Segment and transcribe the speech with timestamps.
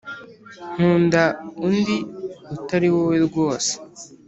[0.73, 1.23] nkunda
[1.67, 1.97] undi
[2.55, 3.71] utari wowe rwose.